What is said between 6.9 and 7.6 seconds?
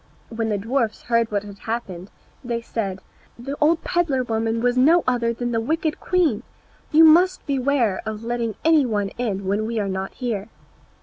you must